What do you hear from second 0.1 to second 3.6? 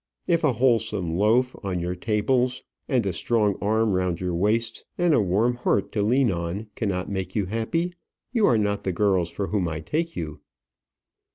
If a wholesome loaf on your tables, and a strong